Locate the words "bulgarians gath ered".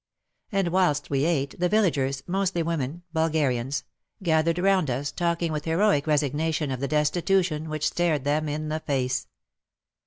3.13-4.59